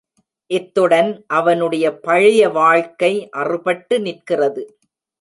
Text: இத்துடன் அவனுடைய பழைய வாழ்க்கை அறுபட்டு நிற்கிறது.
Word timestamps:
இத்துடன் 0.51 1.25
அவனுடைய 1.27 1.85
பழைய 1.99 2.49
வாழ்க்கை 2.49 3.29
அறுபட்டு 3.37 3.99
நிற்கிறது. 3.99 4.63